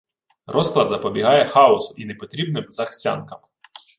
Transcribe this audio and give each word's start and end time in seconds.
Розклад 0.45 0.89
запобігає 0.89 1.45
хаосу 1.45 1.93
і 1.97 2.05
непотрібним 2.05 2.65
захцянкам. 2.69 3.39